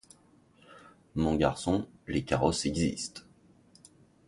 [1.13, 3.21] Mon garçon, les carrosses existent.